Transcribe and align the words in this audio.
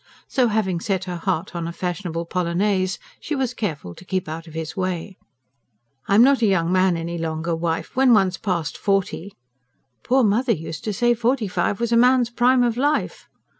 So, 0.27 0.47
having 0.47 0.79
set 0.79 1.03
her 1.03 1.17
heart 1.17 1.55
on 1.55 1.67
a 1.67 1.71
fashionable 1.71 2.25
polonaise, 2.25 2.97
she 3.19 3.35
was 3.35 3.53
careful 3.53 3.93
to 3.93 4.03
keep 4.03 4.27
out 4.27 4.47
of 4.47 4.55
his 4.55 4.75
way. 4.75 5.15
"I'm 6.07 6.23
not 6.23 6.41
a 6.41 6.47
young 6.47 6.71
man 6.71 6.97
any 6.97 7.19
longer, 7.19 7.55
wife. 7.55 7.95
When 7.95 8.11
one's 8.11 8.37
past 8.37 8.79
forty..." 8.79 9.35
"Poor 10.03 10.23
mother 10.23 10.53
used 10.53 10.83
to 10.85 10.91
say 10.93 11.13
forty 11.13 11.47
five 11.47 11.79
was 11.79 11.91
a 11.91 11.97
man's 11.97 12.31
prime 12.31 12.63
of 12.63 12.77
life." 12.77 13.29